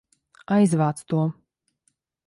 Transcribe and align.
Aizvāc 0.55 1.05
to! 1.13 1.21